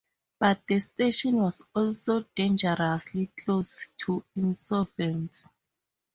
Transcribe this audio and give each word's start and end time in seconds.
But 0.39 0.61
the 0.67 0.79
station 0.79 1.35
was 1.35 1.61
also 1.75 2.21
dangerously 2.35 3.31
close 3.37 3.87
to 3.99 4.25
insolvency. 4.35 5.47